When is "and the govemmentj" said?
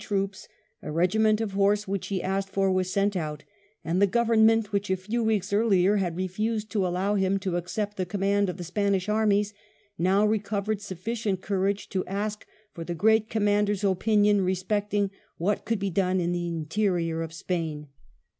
3.85-4.71